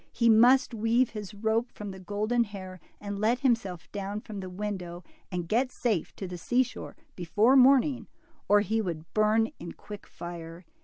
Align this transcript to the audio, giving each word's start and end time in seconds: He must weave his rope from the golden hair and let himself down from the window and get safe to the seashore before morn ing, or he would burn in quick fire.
He 0.11 0.29
must 0.29 0.73
weave 0.73 1.11
his 1.11 1.35
rope 1.35 1.71
from 1.71 1.91
the 1.91 1.99
golden 1.99 2.43
hair 2.45 2.79
and 2.99 3.19
let 3.19 3.41
himself 3.41 3.87
down 3.91 4.19
from 4.19 4.39
the 4.39 4.49
window 4.49 5.03
and 5.31 5.47
get 5.47 5.71
safe 5.71 6.15
to 6.15 6.27
the 6.27 6.39
seashore 6.39 6.95
before 7.15 7.55
morn 7.55 7.83
ing, 7.83 8.07
or 8.49 8.61
he 8.61 8.81
would 8.81 9.13
burn 9.13 9.49
in 9.59 9.73
quick 9.73 10.07
fire. 10.07 10.65